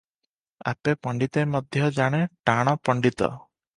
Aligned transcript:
ଆପେ 0.71 0.95
ପଣ୍ତିତେ 1.07 1.43
ମଧ୍ୟ 1.51 1.91
ଜଣେ 1.99 2.23
ଟାଣ 2.51 2.75
ପଣ୍ତିତ। 2.91 3.29